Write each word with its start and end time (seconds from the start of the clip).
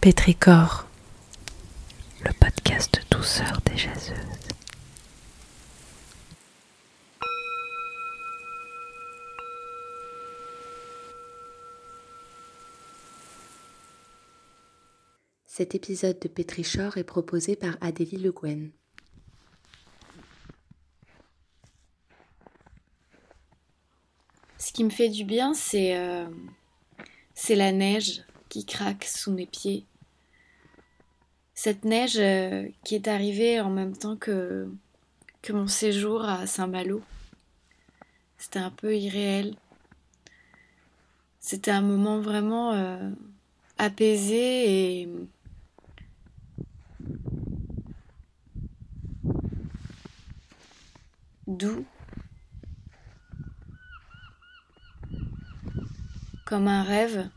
Pétricor, 0.00 0.88
le 2.24 2.32
podcast 2.32 3.02
douceur 3.10 3.60
des 3.66 3.76
jaseuses. 3.76 4.16
Cet 15.44 15.74
épisode 15.74 16.18
de 16.18 16.28
Pétrichor 16.28 16.96
est 16.96 17.04
proposé 17.04 17.54
par 17.54 17.76
Adélie 17.82 18.16
Le 18.16 18.32
Guen. 18.32 18.70
Ce 24.56 24.72
qui 24.72 24.82
me 24.82 24.88
fait 24.88 25.10
du 25.10 25.24
bien, 25.24 25.52
c'est 25.52 25.94
euh, 25.94 26.26
c'est 27.34 27.54
la 27.54 27.72
neige 27.72 28.22
qui 28.48 28.64
craque 28.64 29.04
sous 29.04 29.32
mes 29.32 29.44
pieds. 29.44 29.86
Cette 31.62 31.84
neige 31.84 32.16
euh, 32.18 32.70
qui 32.84 32.94
est 32.94 33.06
arrivée 33.06 33.60
en 33.60 33.68
même 33.68 33.94
temps 33.94 34.16
que, 34.16 34.72
que 35.42 35.52
mon 35.52 35.66
séjour 35.66 36.24
à 36.24 36.46
Saint-Malo. 36.46 37.02
C'était 38.38 38.60
un 38.60 38.70
peu 38.70 38.96
irréel. 38.96 39.56
C'était 41.38 41.70
un 41.70 41.82
moment 41.82 42.18
vraiment 42.18 42.72
euh, 42.72 43.10
apaisé 43.76 45.02
et 45.02 45.08
doux. 51.46 51.84
Comme 56.46 56.68
un 56.68 56.84
rêve. 56.84 57.28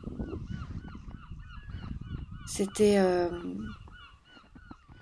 C'était 2.48 3.00
euh, 3.00 3.30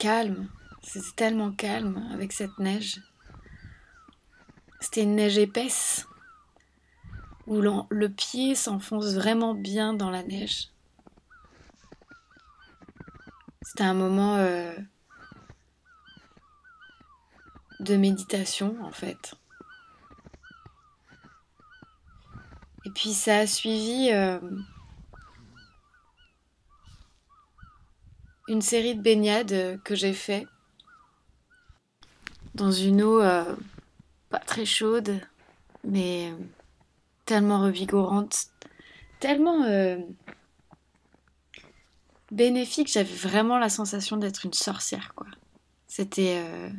calme, 0.01 0.49
c'était 0.81 1.05
tellement 1.15 1.51
calme 1.51 2.09
avec 2.11 2.33
cette 2.33 2.57
neige. 2.57 2.99
C'était 4.79 5.03
une 5.03 5.15
neige 5.15 5.37
épaisse 5.37 6.07
où 7.45 7.61
le 7.61 8.07
pied 8.07 8.55
s'enfonce 8.55 9.13
vraiment 9.13 9.53
bien 9.53 9.93
dans 9.93 10.09
la 10.09 10.23
neige. 10.23 10.69
C'était 13.61 13.83
un 13.83 13.93
moment 13.93 14.37
euh, 14.37 14.73
de 17.79 17.95
méditation 17.95 18.75
en 18.81 18.91
fait. 18.91 19.35
Et 22.85 22.89
puis 22.89 23.13
ça 23.13 23.37
a 23.37 23.45
suivi 23.45 24.09
euh, 24.11 24.39
une 28.47 28.61
série 28.61 28.95
de 28.95 29.01
baignades 29.01 29.81
que 29.83 29.95
j'ai 29.95 30.13
fait 30.13 30.45
dans 32.55 32.71
une 32.71 33.01
eau 33.01 33.21
euh, 33.21 33.55
pas 34.29 34.39
très 34.39 34.65
chaude, 34.65 35.19
mais 35.83 36.33
tellement 37.25 37.61
revigorante, 37.61 38.47
tellement 39.19 39.63
euh, 39.63 39.97
bénéfique. 42.31 42.91
J'avais 42.91 43.13
vraiment 43.13 43.57
la 43.57 43.69
sensation 43.69 44.17
d'être 44.17 44.45
une 44.45 44.53
sorcière, 44.53 45.13
quoi. 45.15 45.27
C'était 45.87 46.41
euh, 46.45 46.69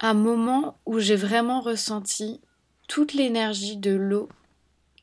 un 0.00 0.14
moment 0.14 0.78
où 0.86 0.98
j'ai 0.98 1.16
vraiment 1.16 1.60
ressenti 1.60 2.40
toute 2.88 3.12
l'énergie 3.12 3.76
de 3.76 3.92
l'eau 3.92 4.28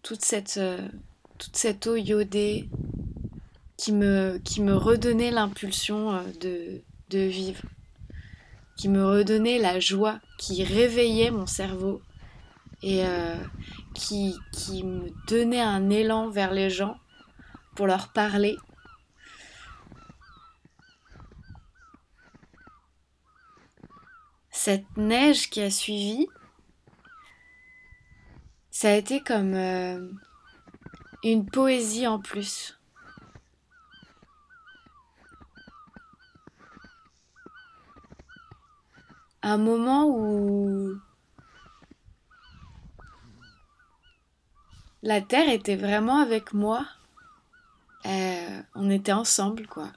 toute 0.04 0.24
cette, 0.24 0.58
euh, 0.58 0.88
toute 1.38 1.56
cette 1.56 1.88
eau 1.88 1.96
iodée 1.96 2.70
qui 3.78 3.94
me, 3.94 4.40
redonnait 4.76 5.32
l'impulsion 5.32 6.14
euh, 6.14 6.82
de, 7.10 7.18
vivre, 7.18 7.64
qui 8.78 8.90
me 8.90 9.06
redonnait 9.06 9.60
la 9.60 9.80
joie, 9.80 10.20
qui 10.38 10.64
réveillait 10.64 11.32
mon 11.32 11.46
cerveau 11.46 12.02
et 12.82 13.06
euh, 13.06 13.36
qui 13.94 14.36
me 14.84 15.10
donnait 15.28 15.62
un 15.62 15.90
élan 15.90 16.30
vers 16.30 16.54
les 16.54 16.70
gens 16.70 16.98
pour 17.76 17.88
leur 17.88 18.10
parler. 18.10 18.58
Cette 24.52 24.98
neige 24.98 25.50
qui 25.50 25.62
a 25.62 25.72
suivi, 25.72 26.28
ça 28.80 28.92
a 28.92 28.94
été 28.94 29.20
comme 29.20 29.56
euh, 29.56 30.10
une 31.26 31.46
poésie 31.46 32.08
en 32.08 32.18
plus. 32.18 32.80
Un 39.42 39.58
moment 39.58 40.06
où 40.08 40.96
la 45.04 45.20
Terre 45.20 45.50
était 45.50 45.76
vraiment 45.76 46.22
avec 46.22 46.54
moi. 46.54 46.88
Euh, 48.06 48.62
on 48.76 48.90
était 48.90 49.12
ensemble, 49.12 49.68
quoi. 49.68 49.92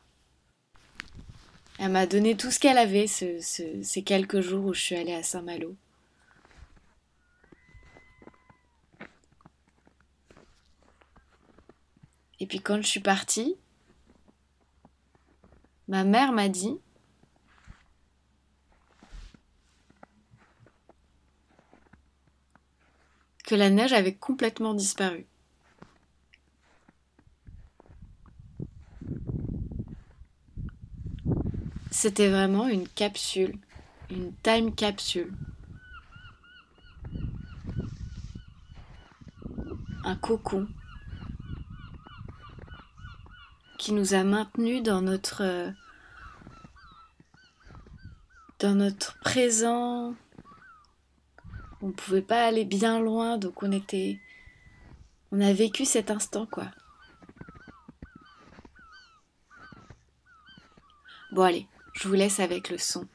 Elle 1.79 1.93
m'a 1.93 2.07
donné 2.07 2.37
tout 2.37 2.51
ce 2.51 2.59
qu'elle 2.59 2.79
avait 2.79 3.07
ces 3.07 4.03
quelques 4.05 4.41
jours 4.41 4.65
où 4.65 4.75
je 4.75 4.81
suis 4.81 4.97
allée 4.97 5.15
à 5.15 5.23
Saint-Malo. 5.23 5.77
Et 12.43 12.47
puis 12.47 12.59
quand 12.59 12.83
je 12.83 12.89
suis 12.89 12.99
partie, 12.99 13.55
ma 15.87 16.03
mère 16.03 16.33
m'a 16.33 16.49
dit 16.49 16.77
que 23.45 23.55
la 23.55 23.71
neige 23.71 23.93
avait 23.93 24.17
complètement 24.17 24.75
disparu. 24.75 25.25
C'était 31.93 32.29
vraiment 32.29 32.67
une 32.67 32.89
capsule, 32.89 33.57
une 34.11 34.35
time 34.43 34.75
capsule. 34.75 35.33
Un 40.03 40.17
cocon 40.17 40.67
qui 43.83 43.93
nous 43.93 44.15
a 44.15 44.23
maintenus 44.23 44.81
dans 44.81 45.03
notre 45.03 45.73
dans 48.61 48.77
notre 48.77 49.19
présent. 49.19 50.15
On 51.81 51.89
ne 51.89 51.93
pouvait 51.93 52.23
pas 52.23 52.45
aller 52.45 52.65
bien 52.65 53.01
loin, 53.01 53.39
donc 53.39 53.61
on 53.65 53.73
était 53.73 54.21
on 55.33 55.41
a 55.41 55.53
vécu 55.53 55.85
cet 55.85 56.13
instant 56.13 56.47
quoi. 56.47 56.67
Bon 61.33 61.43
allez, 61.43 61.67
je 61.95 62.07
vous 62.07 62.15
laisse 62.15 62.39
avec 62.39 62.71
le 62.71 62.79
son. 62.79 63.09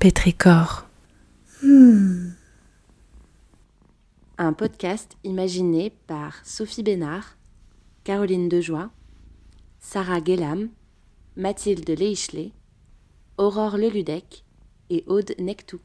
Pétricor. 0.00 0.86
Un 4.38 4.54
podcast 4.54 5.18
imaginé 5.24 5.90
par 6.06 6.42
Sophie 6.42 6.82
Bénard, 6.82 7.36
Caroline 8.02 8.48
Dejoie, 8.48 8.90
Sarah 9.78 10.22
Guélam, 10.22 10.70
Mathilde 11.36 11.90
Leichelet, 11.90 12.52
Aurore 13.36 13.76
Leludec 13.76 14.46
et 14.88 15.04
Aude 15.06 15.34
Nectou. 15.38 15.82